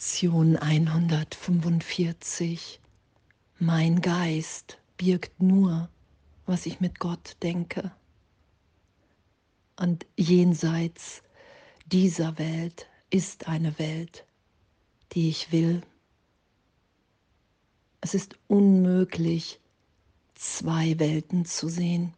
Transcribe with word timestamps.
Lektion 0.00 0.56
145. 0.56 2.80
Mein 3.58 4.00
Geist 4.00 4.78
birgt 4.96 5.42
nur, 5.42 5.90
was 6.46 6.64
ich 6.64 6.80
mit 6.80 6.98
Gott 6.98 7.36
denke. 7.42 7.92
Und 9.76 10.06
jenseits 10.16 11.22
dieser 11.84 12.38
Welt 12.38 12.88
ist 13.10 13.46
eine 13.46 13.78
Welt, 13.78 14.24
die 15.12 15.28
ich 15.28 15.52
will. 15.52 15.82
Es 18.00 18.14
ist 18.14 18.38
unmöglich, 18.48 19.60
zwei 20.34 20.98
Welten 20.98 21.44
zu 21.44 21.68
sehen. 21.68 22.14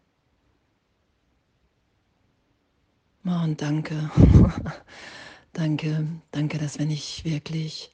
Oh, 3.24 3.42
und 3.42 3.60
danke. 3.60 4.08
Danke, 5.52 6.08
danke, 6.30 6.56
dass 6.56 6.78
wenn 6.78 6.90
ich 6.90 7.26
wirklich 7.26 7.92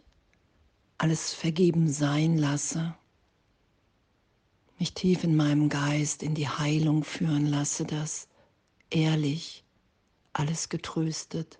alles 0.96 1.34
vergeben 1.34 1.90
sein 1.90 2.38
lasse, 2.38 2.94
mich 4.78 4.94
tief 4.94 5.24
in 5.24 5.34
meinem 5.34 5.68
Geist 5.68 6.22
in 6.22 6.36
die 6.36 6.48
Heilung 6.48 7.02
führen 7.02 7.46
lasse, 7.46 7.84
dass 7.84 8.28
ehrlich 8.90 9.64
alles 10.32 10.68
getröstet, 10.68 11.58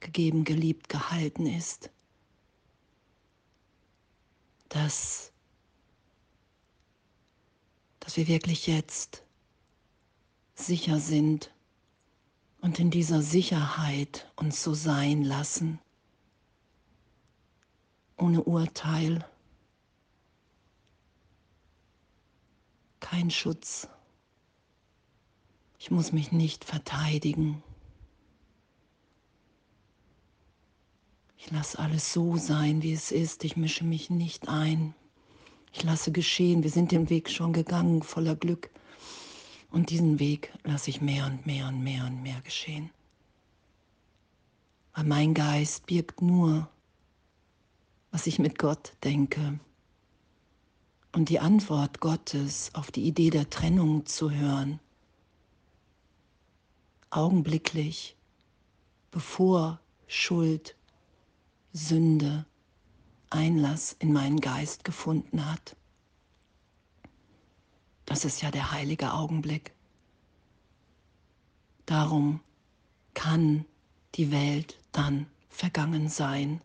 gegeben, 0.00 0.44
geliebt, 0.44 0.90
gehalten 0.90 1.46
ist, 1.46 1.90
dass, 4.68 5.32
dass 8.00 8.18
wir 8.18 8.28
wirklich 8.28 8.66
jetzt 8.66 9.22
sicher 10.54 11.00
sind, 11.00 11.50
und 12.66 12.80
in 12.80 12.90
dieser 12.90 13.22
Sicherheit 13.22 14.28
uns 14.34 14.60
so 14.60 14.74
sein 14.74 15.22
lassen, 15.22 15.78
ohne 18.16 18.42
Urteil, 18.42 19.24
kein 22.98 23.30
Schutz. 23.30 23.86
Ich 25.78 25.92
muss 25.92 26.10
mich 26.10 26.32
nicht 26.32 26.64
verteidigen. 26.64 27.62
Ich 31.38 31.48
lasse 31.52 31.78
alles 31.78 32.12
so 32.12 32.36
sein, 32.36 32.82
wie 32.82 32.94
es 32.94 33.12
ist. 33.12 33.44
Ich 33.44 33.56
mische 33.56 33.84
mich 33.84 34.10
nicht 34.10 34.48
ein. 34.48 34.92
Ich 35.72 35.84
lasse 35.84 36.10
geschehen. 36.10 36.64
Wir 36.64 36.70
sind 36.70 36.90
den 36.90 37.10
Weg 37.10 37.30
schon 37.30 37.52
gegangen, 37.52 38.02
voller 38.02 38.34
Glück. 38.34 38.70
Und 39.70 39.90
diesen 39.90 40.18
Weg 40.18 40.52
lasse 40.64 40.90
ich 40.90 41.00
mehr 41.00 41.26
und 41.26 41.46
mehr 41.46 41.68
und 41.68 41.82
mehr 41.82 42.04
und 42.06 42.22
mehr 42.22 42.40
geschehen. 42.42 42.90
Weil 44.94 45.04
mein 45.04 45.34
Geist 45.34 45.86
birgt 45.86 46.22
nur, 46.22 46.68
was 48.10 48.26
ich 48.26 48.38
mit 48.38 48.58
Gott 48.58 48.94
denke. 49.04 49.58
Und 51.12 51.28
die 51.28 51.40
Antwort 51.40 52.00
Gottes 52.00 52.70
auf 52.74 52.90
die 52.90 53.04
Idee 53.06 53.30
der 53.30 53.50
Trennung 53.50 54.06
zu 54.06 54.30
hören, 54.30 54.80
augenblicklich, 57.10 58.16
bevor 59.10 59.80
Schuld, 60.06 60.76
Sünde 61.72 62.46
Einlass 63.30 63.96
in 63.98 64.12
meinen 64.12 64.40
Geist 64.40 64.84
gefunden 64.84 65.44
hat. 65.50 65.76
Das 68.06 68.24
ist 68.24 68.40
ja 68.40 68.50
der 68.50 68.72
heilige 68.72 69.12
Augenblick. 69.12 69.72
Darum 71.84 72.40
kann 73.14 73.64
die 74.14 74.32
Welt 74.32 74.78
dann 74.92 75.26
vergangen 75.48 76.08
sein, 76.08 76.60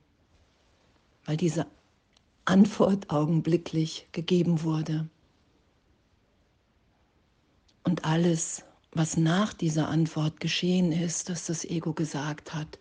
weil 1.25 1.37
diese 1.37 1.65
Antwort 2.45 3.09
augenblicklich 3.09 4.07
gegeben 4.11 4.63
wurde. 4.63 5.07
Und 7.83 8.05
alles, 8.05 8.63
was 8.91 9.17
nach 9.17 9.53
dieser 9.53 9.89
Antwort 9.89 10.39
geschehen 10.39 10.91
ist, 10.91 11.29
dass 11.29 11.47
das 11.47 11.65
Ego 11.65 11.93
gesagt 11.93 12.53
hat, 12.53 12.79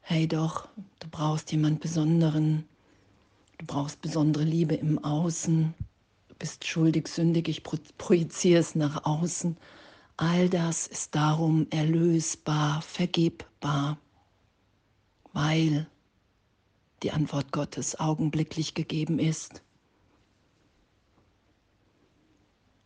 hey 0.00 0.26
doch, 0.28 0.68
du 0.98 1.08
brauchst 1.08 1.50
jemand 1.52 1.80
Besonderen, 1.80 2.66
du 3.58 3.66
brauchst 3.66 4.00
besondere 4.00 4.44
Liebe 4.44 4.74
im 4.74 5.02
Außen, 5.02 5.74
bist 6.40 6.66
schuldig, 6.66 7.06
sündig, 7.06 7.48
ich 7.48 7.62
projiziere 7.62 8.60
es 8.60 8.74
nach 8.74 9.04
außen. 9.04 9.56
All 10.16 10.48
das 10.48 10.88
ist 10.88 11.14
darum 11.14 11.68
erlösbar, 11.70 12.82
vergebbar, 12.82 13.98
weil 15.32 15.86
die 17.04 17.12
Antwort 17.12 17.52
Gottes 17.52 18.00
augenblicklich 18.00 18.74
gegeben 18.74 19.18
ist. 19.18 19.62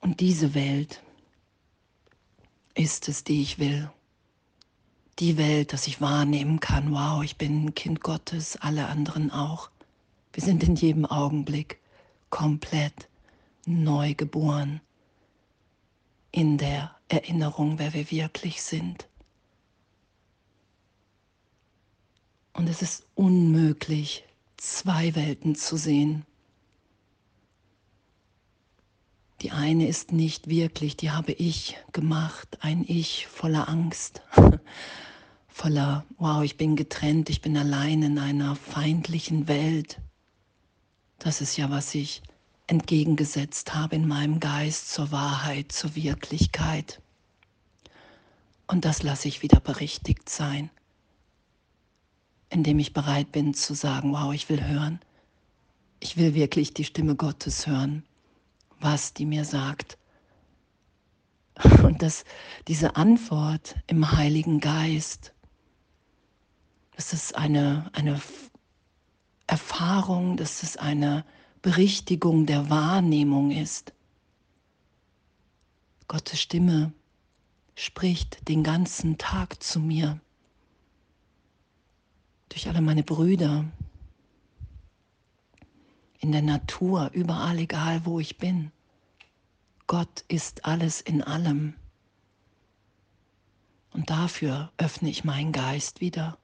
Und 0.01 0.21
diese 0.21 0.55
Welt 0.55 1.03
ist 2.75 3.09
es, 3.09 3.25
die 3.25 3.41
ich 3.41 3.59
will. 3.59 3.91
Die 5.21 5.39
Welt, 5.39 5.73
dass 5.73 5.87
ich 5.87 6.01
wahrnehmen 6.01 6.59
kann, 6.59 6.93
wow, 6.93 7.23
ich 7.23 7.39
bin 7.39 7.67
ein 7.67 7.75
Kind 7.75 8.01
Gottes, 8.01 8.57
alle 8.57 8.89
anderen 8.89 9.31
auch. 9.31 9.71
Wir 10.33 10.43
sind 10.43 10.65
in 10.65 10.75
jedem 10.75 11.07
Augenblick 11.07 11.79
komplett 12.31 13.09
neu 13.67 14.15
geboren 14.15 14.81
in 16.31 16.59
der 16.59 16.95
Erinnerung, 17.09 17.79
wer 17.79 17.95
wir 17.95 18.11
wirklich 18.11 18.63
sind. 18.63 19.09
Und 22.53 22.69
es 22.69 22.83
ist 22.83 23.07
unmöglich, 23.15 24.25
zwei 24.57 25.15
Welten 25.15 25.55
zu 25.55 25.77
sehen. 25.77 26.25
Die 29.43 29.51
eine 29.51 29.87
ist 29.87 30.13
nicht 30.13 30.49
wirklich, 30.49 30.97
die 30.97 31.11
habe 31.11 31.33
ich 31.33 31.77
gemacht, 31.93 32.59
ein 32.61 32.85
Ich 32.89 33.27
voller 33.27 33.69
Angst, 33.69 34.23
voller, 35.49 36.07
wow, 36.17 36.43
ich 36.43 36.57
bin 36.57 36.77
getrennt, 36.77 37.29
ich 37.29 37.43
bin 37.43 37.57
allein 37.57 38.03
in 38.03 38.19
einer 38.19 38.57
feindlichen 38.57 39.47
Welt. 39.49 40.01
Das 41.19 41.41
ist 41.41 41.57
ja, 41.57 41.71
was 41.71 41.95
ich 41.95 42.23
entgegengesetzt 42.67 43.75
habe 43.75 43.97
in 43.97 44.09
meinem 44.09 44.41
Geist 44.41 44.91
zur 44.91 45.13
Wahrheit, 45.13 45.73
zur 45.73 45.95
Wirklichkeit. 45.95 47.01
Und 48.67 48.85
das 48.85 49.03
lasse 49.03 49.29
ich 49.29 49.43
wieder 49.43 49.61
berichtigt 49.61 50.29
sein, 50.29 50.71
indem 52.49 52.79
ich 52.79 52.93
bereit 52.93 53.33
bin 53.33 53.53
zu 53.55 53.75
sagen, 53.75 54.13
wow, 54.13 54.33
ich 54.33 54.49
will 54.49 54.65
hören. 54.65 55.01
Ich 56.01 56.17
will 56.17 56.35
wirklich 56.35 56.73
die 56.75 56.85
Stimme 56.85 57.17
Gottes 57.17 57.67
hören, 57.67 58.05
was 58.81 59.13
die 59.13 59.27
mir 59.27 59.45
sagt. 59.45 59.99
Und 61.83 62.03
dass 62.03 62.25
diese 62.67 62.97
Antwort 62.97 63.77
im 63.87 64.13
Heiligen 64.13 64.61
Geist, 64.61 65.33
das 66.97 67.13
ist 67.13 67.37
eine, 67.37 67.91
eine 67.93 68.21
Erfahrung, 69.47 70.37
das 70.37 70.63
ist 70.63 70.79
eine 70.81 71.25
Berichtigung 71.65 72.45
der 72.45 72.69
Wahrnehmung 72.69 73.51
ist. 73.51 73.95
Gottes 76.09 76.39
Stimme 76.39 76.93
spricht 77.75 78.47
den 78.49 78.63
ganzen 78.63 79.17
Tag 79.17 79.63
zu 79.63 79.81
mir, 79.81 80.21
durch 82.51 82.69
alle 82.69 82.83
meine 82.83 83.03
Brüder, 83.03 83.65
in 86.21 86.33
der 86.33 86.43
Natur, 86.43 87.11
überall, 87.15 87.59
egal 87.59 88.05
wo 88.05 88.21
ich 88.21 88.37
bin. 88.37 88.71
Gott 89.87 90.23
ist 90.29 90.67
alles 90.67 91.01
in 91.01 91.23
allem. 91.23 91.73
Und 93.95 94.11
dafür 94.11 94.71
öffne 94.77 95.09
ich 95.09 95.25
meinen 95.25 95.53
Geist 95.53 96.03
wieder. 96.03 96.37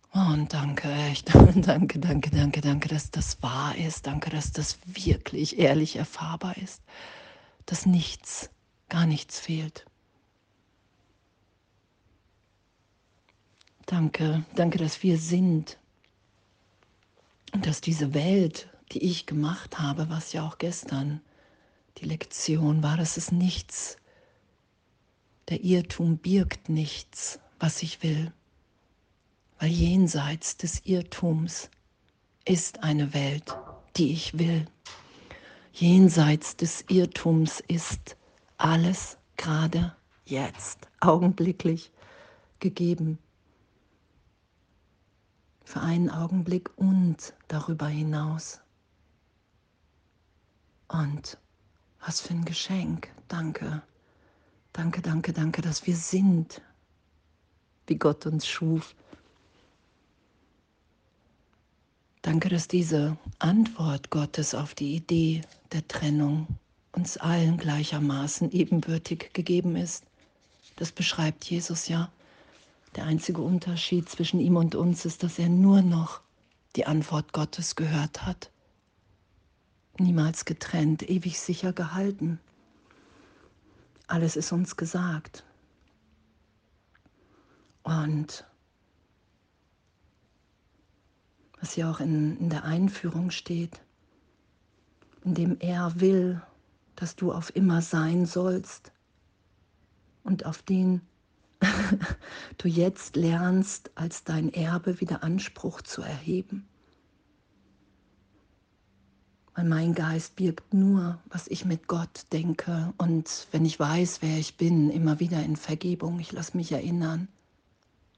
und 0.11 0.53
danke, 0.53 0.91
echt. 0.91 1.33
danke, 1.33 1.99
danke, 1.99 2.29
danke, 2.29 2.61
danke, 2.61 2.89
dass 2.89 3.11
das 3.11 3.41
wahr 3.41 3.75
ist. 3.77 4.07
Danke, 4.07 4.29
dass 4.29 4.51
das 4.51 4.77
wirklich 4.85 5.57
ehrlich 5.57 5.95
erfahrbar 5.95 6.57
ist. 6.57 6.81
Dass 7.65 7.85
nichts, 7.85 8.49
gar 8.89 9.05
nichts 9.05 9.39
fehlt. 9.39 9.85
Danke, 13.85 14.43
danke, 14.55 14.77
dass 14.77 15.01
wir 15.01 15.17
sind. 15.17 15.77
Und 17.53 17.65
dass 17.65 17.79
diese 17.79 18.13
Welt, 18.13 18.69
die 18.91 19.03
ich 19.03 19.25
gemacht 19.25 19.79
habe, 19.79 20.09
was 20.09 20.33
ja 20.33 20.45
auch 20.45 20.57
gestern 20.57 21.21
die 21.97 22.05
Lektion 22.05 22.83
war, 22.83 22.97
dass 22.97 23.15
es 23.15 23.31
nichts, 23.31 23.97
der 25.47 25.63
Irrtum 25.63 26.17
birgt 26.17 26.67
nichts, 26.67 27.39
was 27.59 27.81
ich 27.81 28.03
will 28.03 28.33
weil 29.61 29.69
jenseits 29.69 30.57
des 30.57 30.85
Irrtums 30.85 31.69
ist 32.45 32.83
eine 32.83 33.13
Welt, 33.13 33.55
die 33.95 34.11
ich 34.11 34.39
will. 34.39 34.65
Jenseits 35.71 36.57
des 36.57 36.83
Irrtums 36.89 37.61
ist 37.67 38.17
alles 38.57 39.17
gerade 39.37 39.95
jetzt, 40.25 40.89
augenblicklich 40.99 41.91
gegeben. 42.59 43.19
für 45.71 45.79
einen 45.79 46.09
Augenblick 46.09 46.69
und 46.75 47.33
darüber 47.47 47.87
hinaus. 47.87 48.59
Und 50.89 51.37
was 52.05 52.19
für 52.19 52.33
ein 52.33 52.43
Geschenk. 52.43 53.07
Danke. 53.29 53.81
Danke, 54.73 55.01
danke, 55.01 55.31
danke, 55.31 55.61
dass 55.61 55.87
wir 55.87 55.95
sind, 55.95 56.61
wie 57.87 57.95
Gott 57.95 58.25
uns 58.25 58.45
schuf. 58.45 58.95
Danke, 62.21 62.49
dass 62.49 62.67
diese 62.67 63.17
Antwort 63.39 64.11
Gottes 64.11 64.53
auf 64.53 64.75
die 64.75 64.95
Idee 64.95 65.41
der 65.71 65.87
Trennung 65.87 66.47
uns 66.91 67.17
allen 67.17 67.57
gleichermaßen 67.57 68.51
ebenbürtig 68.51 69.31
gegeben 69.33 69.75
ist. 69.75 70.05
Das 70.75 70.91
beschreibt 70.91 71.45
Jesus 71.45 71.87
ja. 71.87 72.11
Der 72.95 73.05
einzige 73.05 73.41
Unterschied 73.41 74.07
zwischen 74.07 74.39
ihm 74.39 74.55
und 74.55 74.75
uns 74.75 75.05
ist, 75.05 75.23
dass 75.23 75.39
er 75.39 75.49
nur 75.49 75.81
noch 75.81 76.21
die 76.75 76.85
Antwort 76.85 77.33
Gottes 77.33 77.75
gehört 77.75 78.25
hat. 78.25 78.51
Niemals 79.97 80.45
getrennt, 80.45 81.09
ewig 81.09 81.39
sicher 81.39 81.73
gehalten. 81.73 82.39
Alles 84.07 84.35
ist 84.35 84.51
uns 84.51 84.75
gesagt. 84.75 85.43
Und 87.83 88.45
was 91.61 91.75
ja 91.75 91.89
auch 91.89 91.99
in, 91.99 92.37
in 92.39 92.49
der 92.49 92.65
Einführung 92.65 93.29
steht, 93.31 93.79
indem 95.23 95.57
er 95.59 96.01
will, 96.01 96.41
dass 96.95 97.15
du 97.15 97.31
auf 97.31 97.55
immer 97.55 97.81
sein 97.81 98.25
sollst 98.25 98.91
und 100.23 100.45
auf 100.45 100.61
den 100.63 101.01
du 102.57 102.67
jetzt 102.67 103.15
lernst, 103.15 103.91
als 103.93 104.23
dein 104.23 104.51
Erbe 104.51 104.99
wieder 104.99 105.23
Anspruch 105.23 105.83
zu 105.83 106.01
erheben. 106.01 106.67
Weil 109.53 109.65
mein 109.65 109.93
Geist 109.93 110.37
birgt 110.37 110.73
nur, 110.73 111.19
was 111.25 111.47
ich 111.47 111.65
mit 111.65 111.87
Gott 111.87 112.25
denke. 112.31 112.93
Und 112.97 113.47
wenn 113.51 113.65
ich 113.65 113.79
weiß, 113.79 114.23
wer 114.23 114.39
ich 114.39 114.57
bin, 114.57 114.89
immer 114.89 115.19
wieder 115.19 115.43
in 115.43 115.55
Vergebung, 115.55 116.19
ich 116.19 116.31
lasse 116.31 116.57
mich 116.57 116.71
erinnern, 116.71 117.27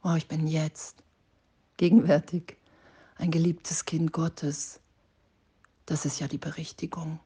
oh, 0.03 0.13
ich 0.15 0.29
bin 0.29 0.47
jetzt 0.47 1.03
gegenwärtig 1.75 2.57
ein 3.23 3.31
geliebtes 3.31 3.85
Kind 3.85 4.11
Gottes. 4.11 4.81
Das 5.85 6.03
ist 6.03 6.19
ja 6.19 6.27
die 6.27 6.37
Berichtigung. 6.37 7.21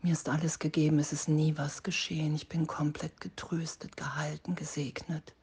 Mir 0.00 0.12
ist 0.12 0.28
alles 0.28 0.60
gegeben, 0.60 1.00
es 1.00 1.12
ist 1.12 1.28
nie 1.28 1.58
was 1.58 1.82
geschehen. 1.82 2.36
Ich 2.36 2.48
bin 2.48 2.68
komplett 2.68 3.20
getröstet, 3.20 3.96
gehalten, 3.96 4.54
gesegnet. 4.54 5.34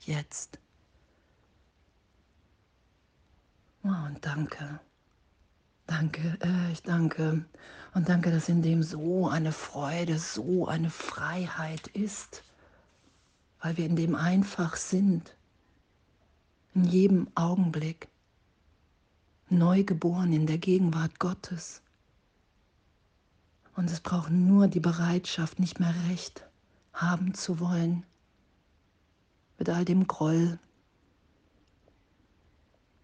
Jetzt. 0.00 0.58
Oh, 3.82 3.88
und 3.88 4.24
danke. 4.24 4.80
Danke, 5.86 6.38
äh, 6.40 6.72
ich 6.72 6.82
danke. 6.82 7.44
Und 7.92 8.08
danke, 8.08 8.30
dass 8.30 8.48
in 8.48 8.62
dem 8.62 8.82
so 8.82 9.28
eine 9.28 9.52
Freude, 9.52 10.18
so 10.18 10.66
eine 10.66 10.88
Freiheit 10.88 11.88
ist, 11.88 12.42
weil 13.60 13.76
wir 13.76 13.84
in 13.84 13.96
dem 13.96 14.14
einfach 14.14 14.76
sind, 14.76 15.36
in 16.74 16.84
jedem 16.84 17.28
Augenblick, 17.34 18.09
neu 19.50 19.84
geboren 19.84 20.32
in 20.32 20.46
der 20.46 20.58
Gegenwart 20.58 21.18
Gottes. 21.18 21.82
Und 23.76 23.90
es 23.90 24.00
braucht 24.00 24.30
nur 24.30 24.68
die 24.68 24.80
Bereitschaft, 24.80 25.58
nicht 25.58 25.80
mehr 25.80 25.94
recht 26.08 26.44
haben 26.92 27.34
zu 27.34 27.60
wollen, 27.60 28.04
mit 29.58 29.68
all 29.68 29.84
dem 29.84 30.06
Groll, 30.06 30.58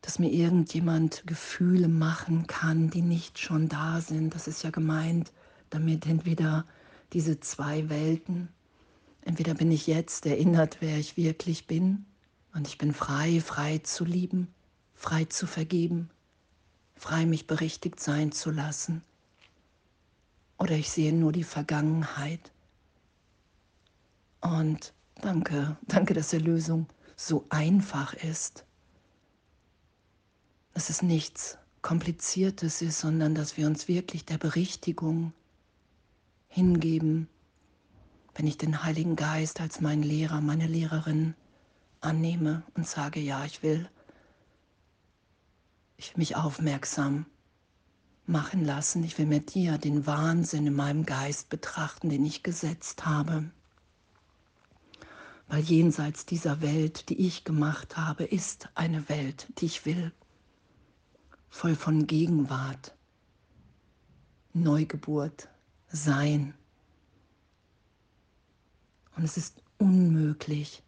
dass 0.02 0.18
mir 0.18 0.30
irgendjemand 0.30 1.26
Gefühle 1.26 1.88
machen 1.88 2.46
kann, 2.46 2.90
die 2.90 3.02
nicht 3.02 3.38
schon 3.38 3.68
da 3.68 4.00
sind. 4.00 4.34
Das 4.34 4.46
ist 4.46 4.62
ja 4.62 4.70
gemeint, 4.70 5.32
damit 5.70 6.06
entweder 6.06 6.64
diese 7.12 7.40
zwei 7.40 7.88
Welten, 7.88 8.48
entweder 9.22 9.54
bin 9.54 9.70
ich 9.72 9.86
jetzt 9.86 10.26
erinnert, 10.26 10.78
wer 10.80 10.98
ich 10.98 11.16
wirklich 11.16 11.66
bin, 11.66 12.06
und 12.54 12.68
ich 12.68 12.78
bin 12.78 12.94
frei, 12.94 13.40
frei 13.40 13.78
zu 13.78 14.04
lieben, 14.04 14.48
frei 14.94 15.26
zu 15.26 15.46
vergeben, 15.46 16.08
frei 16.96 17.26
mich 17.26 17.46
berichtigt 17.46 18.00
sein 18.00 18.32
zu 18.32 18.50
lassen, 18.50 19.02
oder 20.58 20.72
ich 20.72 20.90
sehe 20.90 21.12
nur 21.12 21.32
die 21.32 21.44
Vergangenheit. 21.44 22.52
Und 24.40 24.94
danke, 25.20 25.76
danke, 25.82 26.14
dass 26.14 26.32
Erlösung 26.32 26.86
so 27.16 27.44
einfach 27.50 28.14
ist 28.14 28.66
dass 30.76 30.90
es 30.90 31.00
nichts 31.00 31.56
Kompliziertes 31.80 32.82
ist, 32.82 33.00
sondern 33.00 33.34
dass 33.34 33.56
wir 33.56 33.66
uns 33.66 33.88
wirklich 33.88 34.26
der 34.26 34.36
Berichtigung 34.36 35.32
hingeben, 36.48 37.28
wenn 38.34 38.46
ich 38.46 38.58
den 38.58 38.82
Heiligen 38.82 39.16
Geist 39.16 39.62
als 39.62 39.80
meinen 39.80 40.02
Lehrer, 40.02 40.42
meine 40.42 40.66
Lehrerin 40.66 41.34
annehme 42.02 42.62
und 42.74 42.86
sage, 42.86 43.20
ja, 43.20 43.42
ich 43.46 43.62
will, 43.62 43.88
ich 45.96 46.10
will 46.10 46.18
mich 46.18 46.36
aufmerksam 46.36 47.26
machen 48.26 48.64
lassen, 48.64 49.04
ich 49.04 49.18
will 49.18 49.26
mit 49.26 49.54
dir 49.54 49.78
den 49.78 50.06
Wahnsinn 50.06 50.66
in 50.66 50.74
meinem 50.74 51.06
Geist 51.06 51.48
betrachten, 51.48 52.08
den 52.08 52.24
ich 52.24 52.42
gesetzt 52.42 53.06
habe. 53.06 53.50
Weil 55.48 55.62
jenseits 55.62 56.26
dieser 56.26 56.60
Welt, 56.60 57.08
die 57.08 57.26
ich 57.26 57.44
gemacht 57.44 57.96
habe, 57.96 58.24
ist 58.24 58.68
eine 58.74 59.08
Welt, 59.08 59.46
die 59.58 59.66
ich 59.66 59.86
will 59.86 60.12
voll 61.56 61.74
von 61.74 62.06
Gegenwart, 62.06 62.94
Neugeburt, 64.52 65.48
Sein. 65.88 66.52
Und 69.16 69.24
es 69.24 69.38
ist 69.38 69.62
unmöglich, 69.78 70.82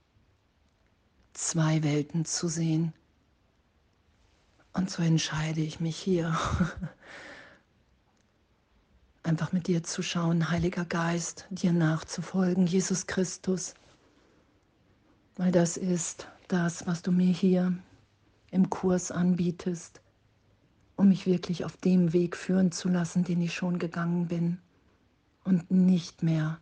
zwei 1.32 1.82
Welten 1.82 2.26
zu 2.26 2.48
sehen. 2.48 2.92
Und 4.72 4.90
so 4.90 5.02
entscheide 5.02 5.60
ich 5.60 5.80
mich 5.80 5.96
hier, 5.96 6.38
einfach 9.22 9.52
mit 9.52 9.66
dir 9.66 9.82
zu 9.82 10.02
schauen, 10.02 10.50
Heiliger 10.50 10.84
Geist, 10.84 11.46
dir 11.50 11.72
nachzufolgen, 11.72 12.66
Jesus 12.66 13.06
Christus, 13.06 13.74
weil 15.36 15.52
das 15.52 15.76
ist 15.76 16.28
das, 16.48 16.86
was 16.86 17.02
du 17.02 17.12
mir 17.12 17.32
hier 17.32 17.76
im 18.50 18.70
Kurs 18.70 19.10
anbietest 19.10 20.00
um 20.98 21.08
mich 21.08 21.26
wirklich 21.26 21.64
auf 21.64 21.76
dem 21.76 22.12
Weg 22.12 22.36
führen 22.36 22.72
zu 22.72 22.88
lassen, 22.88 23.22
den 23.22 23.40
ich 23.40 23.54
schon 23.54 23.78
gegangen 23.78 24.26
bin. 24.26 24.58
Und 25.44 25.70
nicht 25.70 26.24
mehr 26.24 26.60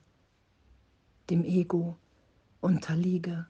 dem 1.30 1.42
Ego 1.42 1.96
unterliege, 2.60 3.46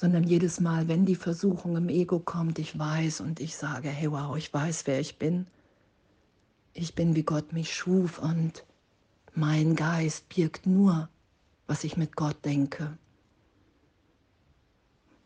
sondern 0.00 0.22
jedes 0.22 0.60
Mal, 0.60 0.86
wenn 0.86 1.06
die 1.06 1.16
Versuchung 1.16 1.76
im 1.76 1.88
Ego 1.88 2.20
kommt, 2.20 2.60
ich 2.60 2.78
weiß 2.78 3.20
und 3.20 3.40
ich 3.40 3.56
sage, 3.56 3.88
hey 3.88 4.12
wow, 4.12 4.36
ich 4.36 4.54
weiß, 4.54 4.86
wer 4.86 5.00
ich 5.00 5.18
bin. 5.18 5.48
Ich 6.72 6.94
bin, 6.94 7.16
wie 7.16 7.24
Gott 7.24 7.52
mich 7.52 7.74
schuf 7.74 8.20
und 8.20 8.64
mein 9.34 9.74
Geist 9.74 10.28
birgt 10.28 10.66
nur, 10.66 11.08
was 11.66 11.82
ich 11.82 11.96
mit 11.96 12.14
Gott 12.14 12.44
denke. 12.44 12.96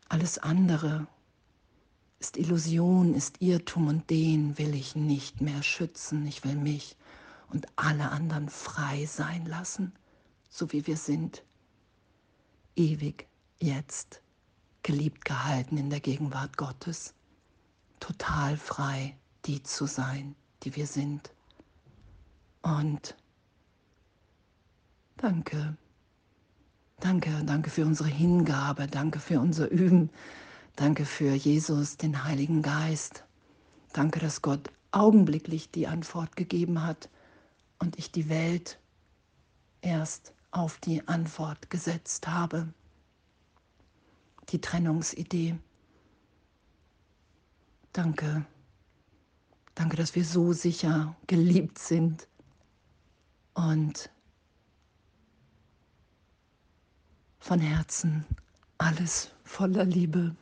Alles 0.09 0.39
andere 0.39 1.05
ist 2.17 2.35
Illusion, 2.35 3.13
ist 3.13 3.43
Irrtum 3.43 3.87
und 3.87 4.09
den 4.09 4.57
will 4.57 4.73
ich 4.73 4.95
nicht 4.95 5.39
mehr 5.39 5.61
schützen. 5.61 6.25
Ich 6.25 6.43
will 6.43 6.55
mich 6.55 6.97
und 7.49 7.67
alle 7.75 8.09
anderen 8.09 8.49
frei 8.49 9.05
sein 9.05 9.45
lassen, 9.45 9.93
so 10.49 10.71
wie 10.71 10.87
wir 10.87 10.97
sind. 10.97 11.43
Ewig 12.75 13.27
jetzt, 13.59 14.22
geliebt 14.83 15.25
gehalten 15.25 15.77
in 15.77 15.89
der 15.89 15.99
Gegenwart 15.99 16.57
Gottes, 16.57 17.13
total 17.99 18.57
frei, 18.57 19.17
die 19.45 19.63
zu 19.63 19.85
sein, 19.85 20.35
die 20.63 20.75
wir 20.75 20.87
sind. 20.87 21.31
Und 22.61 23.15
danke, 25.17 25.75
danke, 26.99 27.43
danke 27.45 27.69
für 27.69 27.85
unsere 27.85 28.09
Hingabe, 28.09 28.87
danke 28.87 29.19
für 29.19 29.39
unser 29.39 29.69
Üben 29.69 30.09
Danke 30.75 31.05
für 31.05 31.35
Jesus, 31.35 31.97
den 31.97 32.23
Heiligen 32.23 32.63
Geist. 32.63 33.23
Danke, 33.93 34.19
dass 34.19 34.41
Gott 34.41 34.71
augenblicklich 34.89 35.69
die 35.69 35.85
Antwort 35.85 36.35
gegeben 36.35 36.83
hat 36.83 37.09
und 37.77 37.99
ich 37.99 38.11
die 38.11 38.27
Welt 38.27 38.79
erst 39.81 40.33
auf 40.49 40.79
die 40.79 41.07
Antwort 41.07 41.69
gesetzt 41.69 42.27
habe. 42.27 42.73
Die 44.49 44.61
Trennungsidee. 44.61 45.55
Danke. 47.91 48.45
Danke, 49.75 49.97
dass 49.97 50.15
wir 50.15 50.25
so 50.25 50.53
sicher 50.53 51.15
geliebt 51.27 51.79
sind 51.79 52.27
und 53.53 54.09
von 57.39 57.59
Herzen 57.59 58.25
alles 58.77 59.31
voller 59.43 59.85
Liebe. 59.85 60.35